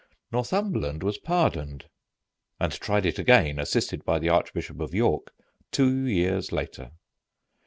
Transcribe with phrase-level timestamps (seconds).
[0.31, 1.85] Northumberland was pardoned,
[2.59, 5.31] and tried it again, assisted by the Archbishop of York,
[5.71, 6.93] two years later.